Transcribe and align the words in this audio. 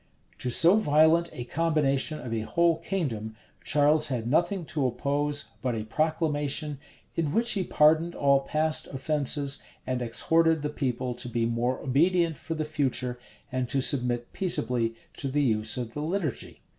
{1638.} 0.41 0.49
To 0.49 0.57
so 0.57 0.91
violent 0.91 1.29
a 1.31 1.43
combination 1.43 2.19
of 2.19 2.33
a 2.33 2.39
whole 2.41 2.77
kingdom, 2.77 3.35
Charles 3.63 4.07
had 4.07 4.25
nothing 4.27 4.65
to 4.65 4.87
oppose 4.87 5.51
but 5.61 5.75
a 5.75 5.83
proclamation; 5.83 6.79
in 7.13 7.31
which 7.33 7.51
he 7.51 7.63
pardoned 7.63 8.15
all 8.15 8.39
past 8.39 8.87
offences, 8.87 9.61
and 9.85 10.01
exhorted 10.01 10.63
the 10.63 10.69
people 10.69 11.13
to 11.13 11.29
be 11.29 11.45
more 11.45 11.79
obedient 11.81 12.35
for 12.35 12.55
the 12.55 12.65
future, 12.65 13.19
and 13.51 13.69
to 13.69 13.79
submit 13.79 14.33
peaceably 14.33 14.95
to 15.17 15.27
the 15.27 15.43
use 15.43 15.77
of 15.77 15.93
the 15.93 16.01
liturgy. 16.01 16.61